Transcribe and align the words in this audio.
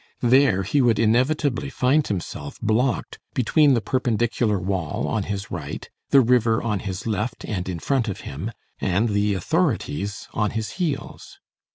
There 0.23 0.63
he 0.63 0.81
would 0.81 0.97
inevitably 0.97 1.69
find 1.69 2.07
himself 2.07 2.59
blocked 2.59 3.19
between 3.35 3.75
the 3.75 3.81
perpendicular 3.85 4.57
wall 4.59 5.07
on 5.07 5.21
his 5.29 5.51
right, 5.51 5.87
the 6.09 6.21
river 6.21 6.59
on 6.59 6.79
his 6.79 7.05
left 7.05 7.45
and 7.45 7.69
in 7.69 7.77
front 7.77 8.07
of 8.07 8.21
him, 8.21 8.51
and 8.79 9.09
the 9.09 9.35
authorities 9.35 10.27
on 10.33 10.49
his 10.57 10.71
heels. 10.81 11.37